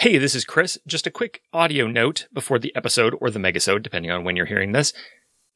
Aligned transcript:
Hey, 0.00 0.16
this 0.16 0.36
is 0.36 0.44
Chris. 0.44 0.78
Just 0.86 1.08
a 1.08 1.10
quick 1.10 1.42
audio 1.52 1.88
note 1.88 2.28
before 2.32 2.60
the 2.60 2.72
episode 2.76 3.16
or 3.20 3.30
the 3.30 3.40
megasode, 3.40 3.82
depending 3.82 4.12
on 4.12 4.22
when 4.22 4.36
you're 4.36 4.46
hearing 4.46 4.70
this. 4.70 4.92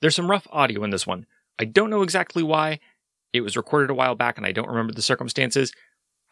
There's 0.00 0.16
some 0.16 0.28
rough 0.28 0.48
audio 0.50 0.82
in 0.82 0.90
this 0.90 1.06
one. 1.06 1.26
I 1.60 1.64
don't 1.64 1.90
know 1.90 2.02
exactly 2.02 2.42
why. 2.42 2.80
It 3.32 3.42
was 3.42 3.56
recorded 3.56 3.90
a 3.90 3.94
while 3.94 4.16
back 4.16 4.36
and 4.36 4.44
I 4.44 4.50
don't 4.50 4.68
remember 4.68 4.92
the 4.92 5.00
circumstances. 5.00 5.72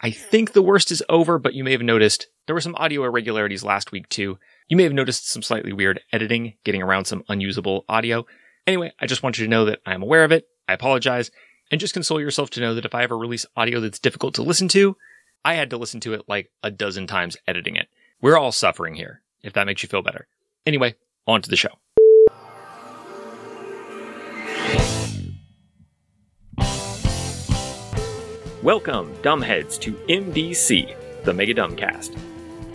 I 0.01 0.11
think 0.11 0.51
the 0.51 0.61
worst 0.61 0.91
is 0.91 1.01
over, 1.07 1.39
but 1.39 1.53
you 1.53 1.63
may 1.63 1.71
have 1.71 1.83
noticed 1.83 2.27
there 2.47 2.53
were 2.53 2.59
some 2.59 2.75
audio 2.75 3.05
irregularities 3.05 3.63
last 3.63 3.93
week 3.93 4.09
too. 4.09 4.37
You 4.67 4.75
may 4.75 4.83
have 4.83 4.91
noticed 4.91 5.31
some 5.31 5.41
slightly 5.41 5.71
weird 5.71 6.01
editing, 6.11 6.55
getting 6.65 6.81
around 6.81 7.05
some 7.05 7.23
unusable 7.29 7.85
audio. 7.87 8.25
Anyway, 8.67 8.91
I 8.99 9.05
just 9.05 9.23
want 9.23 9.39
you 9.39 9.45
to 9.45 9.49
know 9.49 9.63
that 9.63 9.79
I 9.85 9.93
am 9.93 10.03
aware 10.03 10.25
of 10.25 10.33
it. 10.33 10.49
I 10.67 10.73
apologize. 10.73 11.31
And 11.71 11.79
just 11.79 11.93
console 11.93 12.19
yourself 12.19 12.49
to 12.51 12.59
know 12.59 12.75
that 12.75 12.83
if 12.83 12.93
I 12.93 13.03
ever 13.03 13.17
release 13.17 13.45
audio 13.55 13.79
that's 13.79 13.99
difficult 13.99 14.33
to 14.33 14.43
listen 14.43 14.67
to, 14.67 14.97
I 15.45 15.53
had 15.53 15.69
to 15.69 15.77
listen 15.77 16.01
to 16.01 16.13
it 16.13 16.23
like 16.27 16.51
a 16.61 16.71
dozen 16.71 17.07
times 17.07 17.37
editing 17.47 17.77
it. 17.77 17.87
We're 18.23 18.37
all 18.37 18.51
suffering 18.51 18.93
here, 18.93 19.23
if 19.41 19.53
that 19.53 19.65
makes 19.65 19.81
you 19.81 19.89
feel 19.89 20.03
better. 20.03 20.27
Anyway, 20.67 20.93
on 21.25 21.41
to 21.41 21.49
the 21.49 21.55
show. 21.55 21.71
Welcome, 28.61 29.11
dumbheads, 29.23 29.79
to 29.79 29.93
MDC, 30.07 31.23
the 31.23 31.33
Mega 31.33 31.55
Dumbcast. 31.55 32.15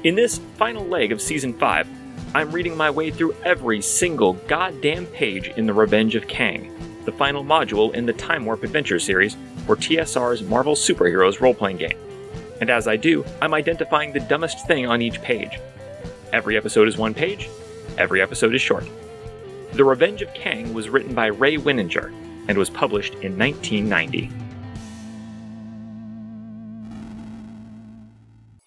In 0.03 0.17
this 0.17 0.41
final 0.57 0.85
leg 0.85 1.13
of 1.13 1.21
Season 1.23 1.53
5, 1.53 1.89
I'm 2.35 2.51
reading 2.51 2.77
my 2.77 2.91
way 2.91 3.13
through 3.13 3.37
every 3.45 3.81
single 3.81 4.33
goddamn 4.49 5.07
page 5.07 5.51
in 5.51 5.67
The 5.67 5.75
Revenge 5.75 6.17
of 6.17 6.27
Kang, 6.27 6.77
the 7.05 7.13
final 7.13 7.45
module 7.45 7.95
in 7.95 8.05
the 8.05 8.13
Time 8.15 8.45
Warp 8.45 8.65
Adventure 8.65 8.99
series 8.99 9.37
for 9.65 9.77
TSR's 9.77 10.43
Marvel 10.43 10.75
Superheroes 10.75 11.41
role 11.41 11.55
playing 11.55 11.77
game 11.77 11.97
and 12.61 12.71
as 12.71 12.89
I 12.89 12.97
do, 12.97 13.25
I'm 13.43 13.55
identifying 13.55 14.13
the 14.13 14.21
dumbest 14.21 14.67
thing 14.67 14.87
on 14.87 15.03
each 15.03 15.21
page. 15.21 15.59
Every 16.33 16.57
episode 16.57 16.89
is 16.89 16.97
one 16.97 17.15
page, 17.15 17.49
every 17.99 18.23
episode 18.23 18.55
is 18.55 18.63
short. 18.63 18.89
The 19.73 19.85
Revenge 19.85 20.23
of 20.23 20.33
Kang 20.33 20.73
was 20.73 20.89
written 20.89 21.15
by 21.15 21.27
Ray 21.27 21.57
Winninger 21.57 22.13
and 22.49 22.57
was 22.57 22.71
published 22.71 23.15
in 23.17 23.39
1990. 23.39 24.31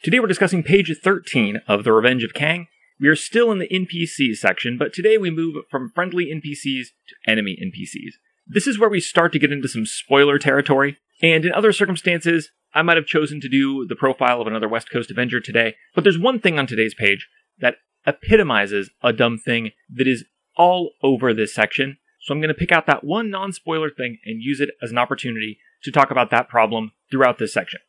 Today 0.03 0.19
we're 0.19 0.27
discussing 0.27 0.63
page 0.63 0.95
13 1.03 1.61
of 1.67 1.83
The 1.83 1.91
Revenge 1.91 2.23
of 2.23 2.33
Kang. 2.33 2.67
We 2.99 3.07
are 3.07 3.15
still 3.15 3.51
in 3.51 3.59
the 3.59 3.67
NPC 3.67 4.35
section, 4.35 4.77
but 4.77 4.93
today 4.93 5.17
we 5.17 5.31
move 5.31 5.63
from 5.69 5.91
friendly 5.93 6.27
NPCs 6.27 6.87
to 7.07 7.31
enemy 7.31 7.57
NPCs. 7.61 8.13
This 8.45 8.67
is 8.67 8.79
where 8.79 8.89
we 8.89 8.99
start 8.99 9.31
to 9.33 9.39
get 9.39 9.51
into 9.51 9.67
some 9.67 9.85
spoiler 9.85 10.37
territory, 10.37 10.97
and 11.21 11.45
in 11.45 11.53
other 11.53 11.71
circumstances, 11.71 12.51
I 12.73 12.81
might 12.81 12.97
have 12.97 13.05
chosen 13.05 13.41
to 13.41 13.49
do 13.49 13.85
the 13.87 13.95
profile 13.95 14.41
of 14.41 14.47
another 14.47 14.67
West 14.67 14.91
Coast 14.91 15.11
Avenger 15.11 15.39
today, 15.39 15.75
but 15.95 16.03
there's 16.03 16.19
one 16.19 16.39
thing 16.39 16.59
on 16.59 16.67
today's 16.67 16.93
page 16.93 17.27
that 17.59 17.75
epitomizes 18.05 18.89
a 19.01 19.11
dumb 19.11 19.37
thing 19.37 19.71
that 19.93 20.07
is 20.07 20.25
all 20.55 20.91
over 21.01 21.33
this 21.33 21.53
section. 21.53 21.97
So 22.21 22.33
I'm 22.33 22.41
going 22.41 22.49
to 22.49 22.53
pick 22.53 22.71
out 22.71 22.85
that 22.85 23.03
one 23.03 23.29
non 23.29 23.53
spoiler 23.53 23.89
thing 23.89 24.17
and 24.25 24.41
use 24.41 24.59
it 24.59 24.69
as 24.81 24.91
an 24.91 24.97
opportunity 24.97 25.57
to 25.83 25.91
talk 25.91 26.11
about 26.11 26.29
that 26.31 26.49
problem 26.49 26.91
throughout 27.09 27.37
this 27.37 27.53
section. 27.53 27.79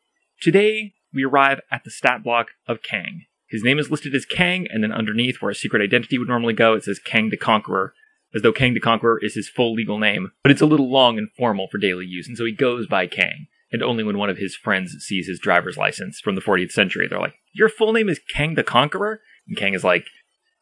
Today, 0.40 0.94
we 1.12 1.24
arrive 1.24 1.60
at 1.70 1.84
the 1.84 1.90
stat 1.90 2.22
block 2.22 2.48
of 2.66 2.82
Kang. 2.82 3.26
His 3.48 3.64
name 3.64 3.80
is 3.80 3.90
listed 3.90 4.14
as 4.14 4.24
Kang, 4.24 4.68
and 4.70 4.82
then 4.82 4.92
underneath, 4.92 5.42
where 5.42 5.50
a 5.50 5.56
secret 5.56 5.82
identity 5.82 6.16
would 6.18 6.28
normally 6.28 6.54
go, 6.54 6.74
it 6.74 6.84
says 6.84 7.00
Kang 7.00 7.30
the 7.30 7.36
Conqueror, 7.36 7.92
as 8.34 8.42
though 8.42 8.52
Kang 8.52 8.74
the 8.74 8.80
Conqueror 8.80 9.18
is 9.22 9.34
his 9.34 9.48
full 9.48 9.74
legal 9.74 9.98
name. 9.98 10.32
But 10.42 10.52
it's 10.52 10.60
a 10.60 10.66
little 10.66 10.90
long 10.90 11.18
and 11.18 11.30
formal 11.36 11.68
for 11.70 11.78
daily 11.78 12.06
use, 12.06 12.28
and 12.28 12.36
so 12.36 12.44
he 12.44 12.52
goes 12.52 12.86
by 12.86 13.06
Kang 13.06 13.46
and 13.72 13.82
only 13.82 14.02
when 14.02 14.18
one 14.18 14.30
of 14.30 14.38
his 14.38 14.56
friends 14.56 14.96
sees 15.00 15.28
his 15.28 15.38
driver's 15.38 15.76
license 15.76 16.20
from 16.20 16.34
the 16.34 16.40
40th 16.40 16.72
century, 16.72 17.06
they're 17.08 17.20
like, 17.20 17.34
Your 17.52 17.68
full 17.68 17.92
name 17.92 18.08
is 18.08 18.20
Kang 18.32 18.54
the 18.54 18.64
Conqueror? 18.64 19.20
And 19.46 19.56
Kang 19.56 19.74
is 19.74 19.84
like, 19.84 20.06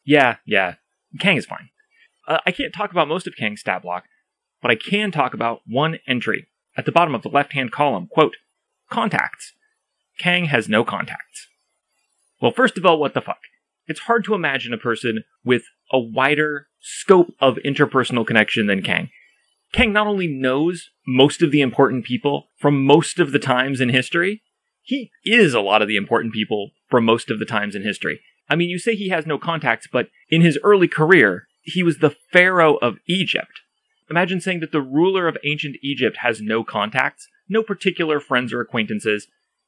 Yeah, 0.05 0.37
yeah, 0.45 0.75
Kang 1.19 1.37
is 1.37 1.45
fine. 1.45 1.69
Uh, 2.27 2.39
I 2.45 2.51
can't 2.51 2.73
talk 2.73 2.91
about 2.91 3.07
most 3.07 3.27
of 3.27 3.35
Kang's 3.35 3.61
stat 3.61 3.81
block, 3.81 4.05
but 4.61 4.71
I 4.71 4.75
can 4.75 5.11
talk 5.11 5.33
about 5.33 5.61
one 5.65 5.99
entry 6.07 6.47
at 6.77 6.85
the 6.85 6.91
bottom 6.91 7.15
of 7.15 7.23
the 7.23 7.29
left 7.29 7.53
hand 7.53 7.71
column. 7.71 8.07
Quote, 8.07 8.35
Contacts. 8.89 9.53
Kang 10.19 10.45
has 10.45 10.67
no 10.67 10.83
contacts. 10.83 11.47
Well, 12.41 12.51
first 12.51 12.77
of 12.77 12.85
all, 12.85 12.99
what 12.99 13.13
the 13.13 13.21
fuck? 13.21 13.39
It's 13.89 14.01
hard 14.01 14.23
to 14.25 14.35
imagine 14.35 14.71
a 14.71 14.77
person 14.77 15.23
with 15.43 15.63
a 15.91 15.99
wider 15.99 16.67
scope 16.79 17.33
of 17.41 17.57
interpersonal 17.65 18.25
connection 18.25 18.67
than 18.67 18.83
Kang. 18.83 19.09
Kang 19.73 19.91
not 19.91 20.05
only 20.05 20.27
knows 20.27 20.91
most 21.07 21.41
of 21.41 21.51
the 21.51 21.61
important 21.61 22.05
people 22.05 22.49
from 22.59 22.85
most 22.85 23.19
of 23.19 23.31
the 23.31 23.39
times 23.39 23.81
in 23.81 23.89
history, 23.89 24.43
he 24.83 25.09
is 25.25 25.55
a 25.55 25.59
lot 25.59 25.81
of 25.81 25.87
the 25.87 25.95
important 25.95 26.33
people 26.33 26.69
from 26.87 27.03
most 27.03 27.31
of 27.31 27.39
the 27.39 27.45
times 27.45 27.73
in 27.73 27.81
history. 27.81 28.21
I 28.47 28.55
mean, 28.55 28.69
you 28.69 28.77
say 28.77 28.95
he 28.95 29.09
has 29.09 29.25
no 29.25 29.39
contacts, 29.39 29.87
but 29.91 30.09
in 30.29 30.41
his 30.41 30.59
early 30.63 30.87
career, 30.87 31.47
he 31.61 31.81
was 31.81 31.97
the 31.97 32.15
pharaoh 32.31 32.75
of 32.75 32.97
Egypt. 33.07 33.61
Imagine 34.07 34.39
saying 34.39 34.59
that 34.59 34.71
the 34.71 34.81
ruler 34.81 35.27
of 35.27 35.37
ancient 35.43 35.77
Egypt 35.81 36.17
has 36.21 36.41
no 36.41 36.63
contacts, 36.63 37.27
no 37.47 37.63
particular 37.63 38.19
friends 38.19 38.53
or 38.53 38.61
acquaintances. 38.61 39.27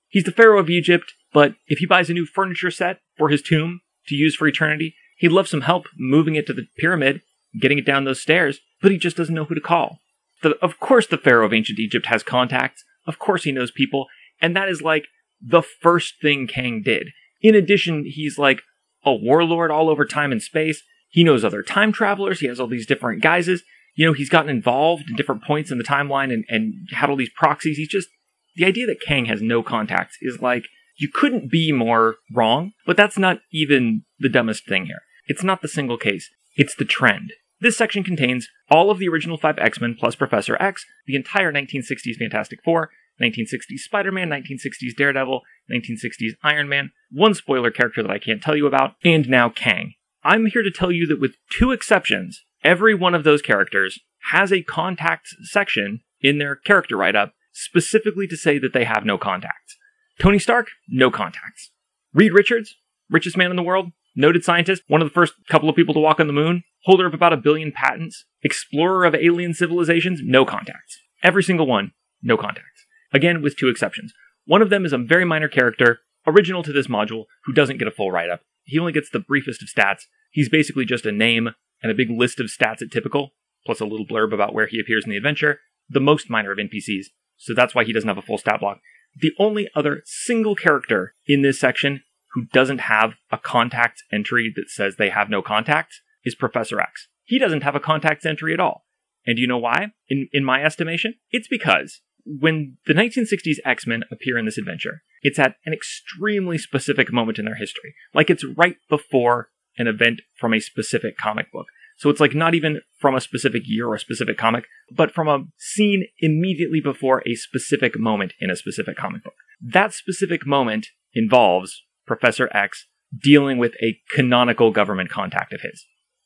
He's 0.09 0.25
the 0.25 0.31
pharaoh 0.31 0.59
of 0.59 0.69
Egypt, 0.69 1.13
but 1.33 1.55
if 1.67 1.79
he 1.79 1.87
buys 1.87 2.11
a 2.11 2.13
new 2.13 2.27
furniture 2.27 2.71
set 2.71 2.99
for 3.17 3.29
his 3.29 3.41
tomb 3.41 3.81
to 4.07 4.15
use 4.15 4.35
for 4.35 4.47
eternity, 4.47 4.95
he'd 5.17 5.31
love 5.31 5.47
some 5.47 5.61
help 5.61 5.87
moving 5.97 6.35
it 6.35 6.47
to 6.47 6.53
the 6.53 6.67
pyramid, 6.77 7.21
getting 7.59 7.77
it 7.77 7.85
down 7.85 8.05
those 8.05 8.21
stairs 8.21 8.59
but 8.81 8.91
he 8.91 8.97
just 8.97 9.15
doesn't 9.15 9.35
know 9.35 9.45
who 9.45 9.55
to 9.55 9.61
call. 9.61 9.99
The, 10.41 10.57
of 10.61 10.79
course, 10.79 11.07
the 11.07 11.17
Pharaoh 11.17 11.45
of 11.45 11.53
ancient 11.53 11.79
Egypt 11.79 12.07
has 12.07 12.23
contacts. 12.23 12.83
Of 13.05 13.19
course, 13.19 13.43
he 13.43 13.51
knows 13.51 13.71
people. 13.71 14.07
And 14.41 14.55
that 14.55 14.69
is 14.69 14.81
like 14.81 15.05
the 15.39 15.61
first 15.61 16.15
thing 16.21 16.47
Kang 16.47 16.81
did. 16.83 17.09
In 17.41 17.55
addition, 17.55 18.05
he's 18.05 18.37
like 18.37 18.61
a 19.05 19.13
warlord 19.13 19.71
all 19.71 19.89
over 19.89 20.05
time 20.05 20.31
and 20.31 20.41
space. 20.41 20.81
He 21.09 21.23
knows 21.23 21.45
other 21.45 21.61
time 21.61 21.91
travelers. 21.91 22.39
He 22.39 22.47
has 22.47 22.59
all 22.59 22.67
these 22.67 22.87
different 22.87 23.21
guises. 23.21 23.63
You 23.95 24.07
know, 24.07 24.13
he's 24.13 24.29
gotten 24.29 24.49
involved 24.49 25.09
in 25.09 25.15
different 25.15 25.43
points 25.43 25.71
in 25.71 25.77
the 25.77 25.83
timeline 25.83 26.33
and, 26.33 26.45
and 26.47 26.73
had 26.91 27.09
all 27.09 27.15
these 27.15 27.31
proxies. 27.35 27.77
He's 27.77 27.89
just, 27.89 28.07
the 28.55 28.65
idea 28.65 28.87
that 28.87 29.01
Kang 29.01 29.25
has 29.25 29.41
no 29.41 29.61
contacts 29.61 30.17
is 30.21 30.41
like, 30.41 30.65
you 30.97 31.09
couldn't 31.13 31.51
be 31.51 31.71
more 31.71 32.15
wrong, 32.33 32.73
but 32.85 32.97
that's 32.97 33.17
not 33.17 33.39
even 33.51 34.03
the 34.19 34.29
dumbest 34.29 34.67
thing 34.67 34.85
here. 34.85 35.01
It's 35.27 35.43
not 35.43 35.61
the 35.61 35.67
single 35.67 35.97
case. 35.97 36.29
It's 36.55 36.75
the 36.75 36.85
trend. 36.85 37.33
This 37.59 37.77
section 37.77 38.03
contains 38.03 38.47
all 38.69 38.89
of 38.89 38.97
the 38.97 39.07
original 39.07 39.37
five 39.37 39.57
X 39.59 39.79
Men 39.79 39.95
plus 39.97 40.15
Professor 40.15 40.61
X, 40.61 40.85
the 41.05 41.15
entire 41.15 41.51
1960s 41.53 42.17
Fantastic 42.17 42.59
Four, 42.63 42.89
1960s 43.21 43.77
Spider 43.77 44.11
Man, 44.11 44.29
1960s 44.29 44.95
Daredevil, 44.97 45.41
1960s 45.71 46.31
Iron 46.43 46.67
Man, 46.67 46.91
one 47.11 47.35
spoiler 47.35 47.69
character 47.69 48.01
that 48.01 48.11
I 48.11 48.17
can't 48.17 48.41
tell 48.41 48.55
you 48.55 48.65
about, 48.65 48.95
and 49.03 49.29
now 49.29 49.49
Kang. 49.49 49.93
I'm 50.23 50.47
here 50.47 50.63
to 50.63 50.71
tell 50.71 50.91
you 50.91 51.05
that 51.07 51.19
with 51.19 51.35
two 51.49 51.71
exceptions, 51.71 52.43
every 52.63 52.95
one 52.95 53.15
of 53.15 53.23
those 53.23 53.41
characters 53.41 53.99
has 54.31 54.51
a 54.51 54.63
contacts 54.63 55.35
section 55.43 56.01
in 56.19 56.37
their 56.37 56.55
character 56.55 56.97
write 56.97 57.15
up 57.15 57.33
specifically 57.53 58.27
to 58.27 58.37
say 58.37 58.57
that 58.57 58.73
they 58.73 58.85
have 58.85 59.05
no 59.05 59.17
contacts. 59.17 59.77
Tony 60.21 60.37
Stark, 60.37 60.67
no 60.87 61.09
contacts. 61.09 61.71
Reed 62.13 62.31
Richards, 62.31 62.75
richest 63.09 63.35
man 63.35 63.49
in 63.49 63.55
the 63.55 63.63
world, 63.63 63.91
noted 64.15 64.43
scientist, 64.43 64.83
one 64.87 65.01
of 65.01 65.07
the 65.07 65.13
first 65.13 65.33
couple 65.49 65.67
of 65.67 65.75
people 65.75 65.95
to 65.95 65.99
walk 65.99 66.19
on 66.19 66.27
the 66.27 66.33
moon, 66.33 66.61
holder 66.83 67.07
of 67.07 67.15
about 67.15 67.33
a 67.33 67.37
billion 67.37 67.71
patents, 67.71 68.25
explorer 68.43 69.03
of 69.03 69.15
alien 69.15 69.55
civilizations, 69.55 70.21
no 70.23 70.45
contacts. 70.45 70.99
Every 71.23 71.41
single 71.41 71.65
one, 71.65 71.93
no 72.21 72.37
contacts. 72.37 72.85
Again, 73.11 73.41
with 73.41 73.57
two 73.57 73.67
exceptions. 73.67 74.13
One 74.45 74.61
of 74.61 74.69
them 74.69 74.85
is 74.85 74.93
a 74.93 74.99
very 74.99 75.25
minor 75.25 75.47
character, 75.47 76.01
original 76.27 76.61
to 76.61 76.71
this 76.71 76.85
module, 76.85 77.23
who 77.45 77.53
doesn't 77.53 77.79
get 77.79 77.87
a 77.87 77.91
full 77.91 78.11
write 78.11 78.29
up. 78.29 78.41
He 78.63 78.77
only 78.77 78.91
gets 78.91 79.09
the 79.09 79.19
briefest 79.19 79.63
of 79.63 79.69
stats. 79.69 80.03
He's 80.29 80.49
basically 80.49 80.85
just 80.85 81.07
a 81.07 81.11
name 81.11 81.49
and 81.81 81.91
a 81.91 81.95
big 81.95 82.11
list 82.11 82.39
of 82.39 82.45
stats 82.45 82.83
at 82.83 82.91
typical, 82.91 83.31
plus 83.65 83.79
a 83.79 83.85
little 83.85 84.05
blurb 84.05 84.35
about 84.35 84.53
where 84.53 84.67
he 84.67 84.79
appears 84.79 85.03
in 85.03 85.09
the 85.09 85.17
adventure. 85.17 85.61
The 85.89 85.99
most 85.99 86.29
minor 86.29 86.51
of 86.51 86.59
NPCs, 86.59 87.05
so 87.37 87.55
that's 87.55 87.73
why 87.73 87.85
he 87.85 87.91
doesn't 87.91 88.07
have 88.07 88.19
a 88.19 88.21
full 88.21 88.37
stat 88.37 88.59
block. 88.59 88.81
The 89.15 89.31
only 89.39 89.67
other 89.75 90.01
single 90.05 90.55
character 90.55 91.15
in 91.27 91.41
this 91.41 91.59
section 91.59 92.01
who 92.33 92.45
doesn't 92.45 92.81
have 92.81 93.13
a 93.31 93.37
contacts 93.37 94.03
entry 94.11 94.51
that 94.55 94.69
says 94.69 94.95
they 94.95 95.09
have 95.09 95.29
no 95.29 95.41
contacts 95.41 96.01
is 96.23 96.35
Professor 96.35 96.79
X. 96.79 97.07
He 97.23 97.39
doesn't 97.39 97.63
have 97.63 97.75
a 97.75 97.79
contacts 97.79 98.25
entry 98.25 98.53
at 98.53 98.59
all. 98.59 98.85
And 99.25 99.35
do 99.35 99.41
you 99.41 99.47
know 99.47 99.57
why? 99.57 99.91
In, 100.09 100.27
in 100.31 100.43
my 100.43 100.63
estimation, 100.63 101.15
it's 101.29 101.47
because 101.47 102.01
when 102.25 102.77
the 102.85 102.93
1960s 102.93 103.57
X 103.65 103.85
Men 103.85 104.03
appear 104.11 104.37
in 104.37 104.45
this 104.45 104.57
adventure, 104.57 105.01
it's 105.21 105.39
at 105.39 105.55
an 105.65 105.73
extremely 105.73 106.57
specific 106.57 107.11
moment 107.11 107.37
in 107.39 107.45
their 107.45 107.55
history. 107.55 107.93
Like 108.13 108.29
it's 108.29 108.45
right 108.57 108.77
before 108.89 109.49
an 109.77 109.87
event 109.87 110.21
from 110.37 110.53
a 110.53 110.59
specific 110.59 111.17
comic 111.17 111.51
book. 111.51 111.67
So 112.01 112.09
it's 112.09 112.19
like 112.19 112.33
not 112.33 112.55
even 112.55 112.81
from 112.97 113.13
a 113.13 113.21
specific 113.21 113.61
year 113.65 113.87
or 113.87 113.93
a 113.93 113.99
specific 113.99 114.35
comic, 114.35 114.65
but 114.91 115.11
from 115.11 115.27
a 115.27 115.43
scene 115.59 116.07
immediately 116.17 116.81
before 116.81 117.21
a 117.27 117.35
specific 117.35 117.99
moment 117.99 118.33
in 118.39 118.49
a 118.49 118.55
specific 118.55 118.97
comic 118.97 119.23
book. 119.23 119.35
That 119.61 119.93
specific 119.93 120.47
moment 120.47 120.87
involves 121.13 121.83
Professor 122.07 122.49
X 122.55 122.87
dealing 123.15 123.59
with 123.59 123.73
a 123.83 123.99
canonical 124.09 124.71
government 124.71 125.11
contact 125.11 125.53
of 125.53 125.61
his. 125.61 125.85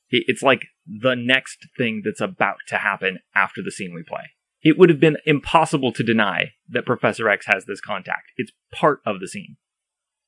It's 0.10 0.42
like 0.42 0.68
the 0.88 1.14
next 1.14 1.68
thing 1.78 2.04
that's 2.06 2.22
about 2.22 2.60
to 2.70 2.78
happen 2.78 3.20
after 3.36 3.62
the 3.62 3.72
scene 3.72 3.94
we 3.94 4.04
play. 4.08 4.30
It 4.62 4.78
would 4.78 4.88
have 4.90 5.02
been 5.02 5.18
impossible 5.26 5.92
to 5.92 6.04
deny 6.04 6.54
that 6.70 6.86
Professor 6.86 7.28
X 7.28 7.48
has 7.48 7.66
this 7.66 7.82
contact. 7.82 8.32
It's 8.38 8.54
part 8.72 9.02
of 9.06 9.20
the 9.20 9.28
scene. 9.28 9.58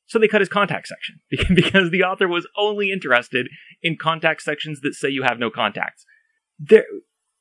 So 0.07 0.17
they 0.17 0.27
cut 0.27 0.41
his 0.41 0.49
contact 0.49 0.87
section 0.87 1.19
because 1.55 1.91
the 1.91 2.03
author 2.03 2.27
was 2.27 2.47
only 2.57 2.91
interested 2.91 3.47
in 3.81 3.97
contact 3.97 4.41
sections 4.41 4.79
that 4.81 4.93
say 4.93 5.09
you 5.09 5.23
have 5.23 5.37
no 5.37 5.49
contacts. 5.49 6.05
There, 6.57 6.85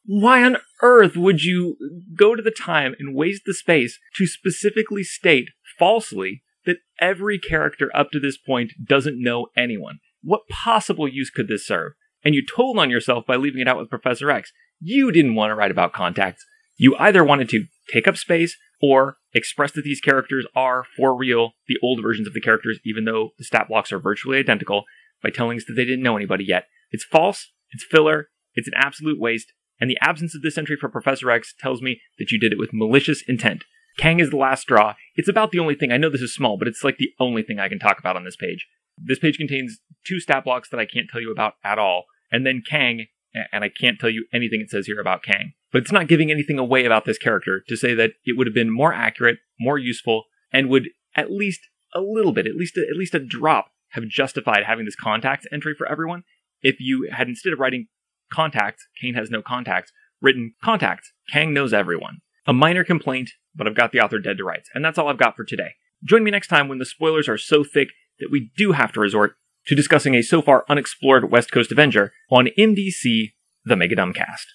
why 0.04 0.44
on 0.44 0.58
earth 0.82 1.16
would 1.16 1.42
you 1.42 1.76
go 2.14 2.34
to 2.34 2.42
the 2.42 2.50
time 2.50 2.94
and 2.98 3.14
waste 3.14 3.42
the 3.46 3.54
space 3.54 3.98
to 4.16 4.26
specifically 4.26 5.02
state 5.02 5.48
falsely 5.78 6.42
that 6.64 6.78
every 7.00 7.38
character 7.38 7.90
up 7.94 8.10
to 8.10 8.20
this 8.20 8.36
point 8.36 8.72
doesn't 8.84 9.22
know 9.22 9.46
anyone? 9.56 10.00
What 10.22 10.48
possible 10.48 11.08
use 11.08 11.30
could 11.30 11.48
this 11.48 11.66
serve? 11.66 11.92
And 12.24 12.34
you 12.34 12.44
told 12.44 12.78
on 12.78 12.90
yourself 12.90 13.26
by 13.26 13.36
leaving 13.36 13.60
it 13.60 13.68
out 13.68 13.78
with 13.78 13.90
Professor 13.90 14.30
X. 14.30 14.52
You 14.80 15.12
didn't 15.12 15.36
want 15.36 15.50
to 15.50 15.54
write 15.54 15.70
about 15.70 15.92
contacts. 15.92 16.44
You 16.76 16.96
either 16.98 17.24
wanted 17.24 17.48
to 17.50 17.66
take 17.92 18.06
up 18.06 18.16
space 18.16 18.56
or 18.82 19.16
express 19.32 19.72
that 19.72 19.82
these 19.82 20.00
characters 20.00 20.46
are, 20.54 20.84
for 20.96 21.16
real, 21.16 21.52
the 21.68 21.78
old 21.82 22.00
versions 22.02 22.26
of 22.26 22.34
the 22.34 22.40
characters, 22.40 22.78
even 22.84 23.04
though 23.04 23.30
the 23.38 23.44
stat 23.44 23.68
blocks 23.68 23.92
are 23.92 23.98
virtually 23.98 24.38
identical, 24.38 24.84
by 25.22 25.30
telling 25.30 25.56
us 25.56 25.64
that 25.66 25.74
they 25.74 25.84
didn't 25.84 26.02
know 26.02 26.16
anybody 26.16 26.44
yet. 26.44 26.66
It's 26.90 27.04
false, 27.04 27.52
it's 27.70 27.84
filler, 27.90 28.28
it's 28.54 28.68
an 28.68 28.74
absolute 28.76 29.18
waste, 29.20 29.52
and 29.80 29.90
the 29.90 29.98
absence 30.00 30.34
of 30.34 30.42
this 30.42 30.58
entry 30.58 30.76
for 30.78 30.88
Professor 30.88 31.30
X 31.30 31.54
tells 31.58 31.82
me 31.82 32.00
that 32.18 32.30
you 32.30 32.38
did 32.38 32.52
it 32.52 32.58
with 32.58 32.70
malicious 32.72 33.22
intent. 33.26 33.64
Kang 33.98 34.20
is 34.20 34.30
the 34.30 34.36
last 34.36 34.62
straw. 34.62 34.94
It's 35.14 35.28
about 35.28 35.52
the 35.52 35.58
only 35.58 35.74
thing. 35.74 35.90
I 35.90 35.96
know 35.96 36.10
this 36.10 36.20
is 36.20 36.34
small, 36.34 36.58
but 36.58 36.68
it's 36.68 36.84
like 36.84 36.98
the 36.98 37.12
only 37.18 37.42
thing 37.42 37.58
I 37.58 37.68
can 37.68 37.78
talk 37.78 37.98
about 37.98 38.16
on 38.16 38.24
this 38.24 38.36
page. 38.36 38.66
This 38.98 39.18
page 39.18 39.38
contains 39.38 39.78
two 40.06 40.20
stat 40.20 40.44
blocks 40.44 40.68
that 40.70 40.80
I 40.80 40.86
can't 40.86 41.08
tell 41.10 41.20
you 41.20 41.32
about 41.32 41.54
at 41.64 41.78
all, 41.78 42.04
and 42.30 42.46
then 42.46 42.62
Kang, 42.68 43.06
and 43.52 43.64
I 43.64 43.68
can't 43.68 43.98
tell 43.98 44.10
you 44.10 44.26
anything 44.32 44.60
it 44.60 44.70
says 44.70 44.86
here 44.86 45.00
about 45.00 45.22
Kang. 45.22 45.52
But 45.76 45.82
it's 45.82 45.92
not 45.92 46.08
giving 46.08 46.30
anything 46.30 46.58
away 46.58 46.86
about 46.86 47.04
this 47.04 47.18
character 47.18 47.62
to 47.68 47.76
say 47.76 47.92
that 47.92 48.12
it 48.24 48.34
would 48.38 48.46
have 48.46 48.54
been 48.54 48.70
more 48.70 48.94
accurate, 48.94 49.40
more 49.60 49.76
useful, 49.76 50.24
and 50.50 50.70
would 50.70 50.88
at 51.14 51.30
least 51.30 51.60
a 51.94 52.00
little 52.00 52.32
bit, 52.32 52.46
at 52.46 52.56
least 52.56 52.78
a, 52.78 52.86
at 52.88 52.96
least 52.96 53.14
a 53.14 53.18
drop, 53.18 53.66
have 53.90 54.08
justified 54.08 54.64
having 54.64 54.86
this 54.86 54.96
contacts 54.96 55.46
entry 55.52 55.74
for 55.76 55.86
everyone 55.86 56.22
if 56.62 56.76
you 56.80 57.10
had 57.12 57.28
instead 57.28 57.52
of 57.52 57.58
writing 57.58 57.88
contacts, 58.32 58.88
Kang 58.98 59.12
has 59.12 59.30
no 59.30 59.42
contacts, 59.42 59.92
written 60.22 60.54
contacts, 60.64 61.12
Kang 61.28 61.52
knows 61.52 61.74
everyone. 61.74 62.20
A 62.46 62.54
minor 62.54 62.82
complaint, 62.82 63.32
but 63.54 63.66
I've 63.66 63.74
got 63.74 63.92
the 63.92 64.00
author 64.00 64.18
dead 64.18 64.38
to 64.38 64.44
rights, 64.44 64.70
and 64.72 64.82
that's 64.82 64.96
all 64.96 65.08
I've 65.08 65.18
got 65.18 65.36
for 65.36 65.44
today. 65.44 65.74
Join 66.02 66.24
me 66.24 66.30
next 66.30 66.48
time 66.48 66.68
when 66.68 66.78
the 66.78 66.86
spoilers 66.86 67.28
are 67.28 67.36
so 67.36 67.62
thick 67.62 67.88
that 68.18 68.30
we 68.32 68.50
do 68.56 68.72
have 68.72 68.92
to 68.92 69.00
resort 69.00 69.34
to 69.66 69.74
discussing 69.74 70.14
a 70.14 70.22
so 70.22 70.40
far 70.40 70.64
unexplored 70.70 71.30
West 71.30 71.52
Coast 71.52 71.70
Avenger 71.70 72.14
on 72.30 72.48
MDC, 72.58 73.34
the 73.66 73.74
Megadumbcast. 73.74 74.46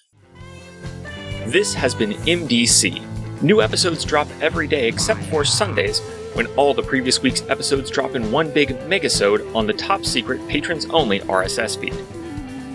This 1.46 1.74
has 1.74 1.94
been 1.94 2.12
MDC. 2.12 3.42
New 3.42 3.60
episodes 3.60 4.04
drop 4.04 4.28
every 4.40 4.68
day 4.68 4.86
except 4.86 5.20
for 5.24 5.44
Sundays, 5.44 5.98
when 6.34 6.46
all 6.54 6.72
the 6.72 6.84
previous 6.84 7.20
week's 7.20 7.42
episodes 7.48 7.90
drop 7.90 8.14
in 8.14 8.30
one 8.30 8.50
big 8.50 8.68
megasode 8.88 9.52
on 9.54 9.66
the 9.66 9.72
top 9.72 10.04
secret 10.04 10.46
patrons 10.48 10.86
only 10.86 11.18
RSS 11.20 11.76
feed. 11.78 11.94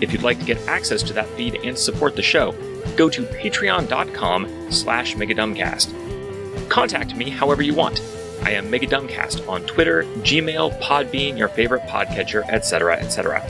If 0.02 0.12
you'd 0.12 0.22
like 0.22 0.38
to 0.38 0.44
get 0.44 0.64
access 0.68 1.02
to 1.04 1.14
that 1.14 1.28
feed 1.30 1.54
and 1.64 1.76
support 1.76 2.14
the 2.14 2.22
show, 2.22 2.52
go 2.94 3.08
to 3.08 3.22
patreon.com 3.22 4.70
slash 4.70 5.14
megadumbcast. 5.14 6.68
Contact 6.68 7.16
me 7.16 7.30
however 7.30 7.62
you 7.62 7.74
want. 7.74 8.02
I 8.42 8.50
am 8.50 8.70
Megadumbcast 8.70 9.48
on 9.48 9.62
Twitter, 9.62 10.04
Gmail, 10.18 10.78
Podbean, 10.80 11.36
your 11.36 11.48
favorite 11.48 11.82
podcatcher, 11.84 12.46
etc., 12.48 12.96
etc. 12.98 13.42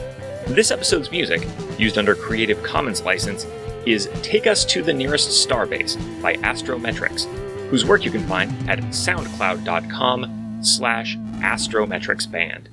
This 0.47 0.71
episode's 0.71 1.11
music, 1.11 1.45
used 1.77 1.97
under 1.97 2.15
Creative 2.15 2.61
Commons 2.63 3.03
license, 3.03 3.45
is 3.85 4.09
Take 4.21 4.47
Us 4.47 4.65
to 4.65 4.81
the 4.81 4.93
Nearest 4.93 5.47
Starbase 5.47 5.97
by 6.21 6.35
Astrometrics, 6.37 7.25
whose 7.69 7.85
work 7.85 8.05
you 8.05 8.11
can 8.11 8.25
find 8.27 8.51
at 8.69 8.79
soundcloud.com 8.79 10.59
slash 10.61 11.17
astrometricsband. 11.17 12.67